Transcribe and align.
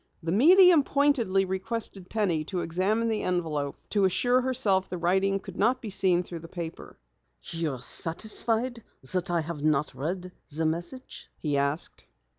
The 0.23 0.31
medium 0.31 0.81
pointedly 0.81 1.45
requested 1.45 2.09
Penny 2.09 2.43
to 2.45 2.61
examine 2.61 3.07
the 3.07 3.21
envelope 3.21 3.77
to 3.91 4.05
assure 4.05 4.41
herself 4.41 4.89
the 4.89 4.97
writing 4.97 5.39
could 5.39 5.57
not 5.57 5.79
be 5.79 5.91
seen 5.91 6.23
through 6.23 6.39
the 6.39 6.47
paper. 6.47 6.97
"You 7.51 7.73
are 7.73 7.83
satisfied 7.83 8.83
that 9.13 9.29
I 9.29 9.41
have 9.41 9.61
not 9.61 9.93
read 9.93 10.31
the 10.51 10.65
message?" 10.65 11.27
he 11.37 11.55
asked. 11.55 12.07